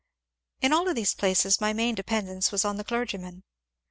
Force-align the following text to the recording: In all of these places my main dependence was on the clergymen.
In 0.61 0.73
all 0.73 0.87
of 0.87 0.95
these 0.95 1.13
places 1.13 1.61
my 1.61 1.73
main 1.73 1.93
dependence 1.93 2.51
was 2.51 2.65
on 2.65 2.77
the 2.77 2.83
clergymen. 2.83 3.43